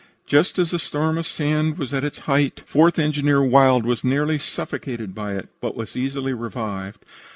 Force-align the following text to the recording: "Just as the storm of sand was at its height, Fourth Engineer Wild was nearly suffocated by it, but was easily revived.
"Just 0.25 0.57
as 0.57 0.71
the 0.71 0.79
storm 0.79 1.19
of 1.19 1.27
sand 1.27 1.77
was 1.77 1.93
at 1.93 2.03
its 2.03 2.17
height, 2.25 2.63
Fourth 2.65 2.97
Engineer 2.97 3.43
Wild 3.43 3.85
was 3.85 4.03
nearly 4.03 4.39
suffocated 4.39 5.13
by 5.13 5.35
it, 5.35 5.49
but 5.61 5.75
was 5.77 5.95
easily 5.95 6.33
revived. 6.33 7.05